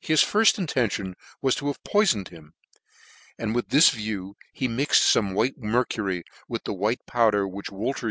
His 0.00 0.22
firft 0.22 0.56
intention 0.58 1.14
was 1.42 1.54
to 1.56 1.66
have 1.66 1.82
poifoned 1.84 2.28
him; 2.28 2.54
and 3.38 3.54
with 3.54 3.68
this 3.68 3.90
view 3.90 4.34
he 4.54 4.66
mixed 4.66 5.02
fome 5.14 5.34
white 5.34 5.58
mercury 5.58 6.24
with 6.48 6.66
a 6.68 6.72
white 6.72 7.04
powder 7.04 7.46
which 7.46 7.66
Wolter 7.70 8.06